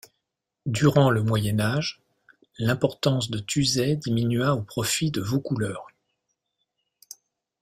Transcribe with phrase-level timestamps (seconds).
[0.65, 2.01] Durant le Moyen Âge,
[2.57, 5.85] l'importance de Tusey diminua au profit de Vaucouleurs.